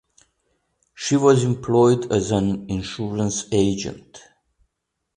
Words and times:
She 0.95 1.15
was 1.15 1.43
employed 1.43 2.11
as 2.11 2.31
an 2.31 2.67
insurance 2.71 3.45
agent. 3.51 4.19